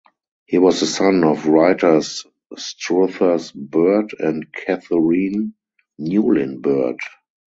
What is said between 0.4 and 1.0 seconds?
He was the